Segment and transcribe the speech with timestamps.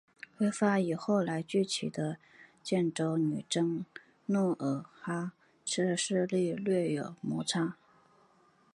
[0.35, 2.17] 辉发与后来崛起的
[2.63, 3.85] 建州女真
[4.25, 7.75] 努尔哈赤势力屡有摩擦。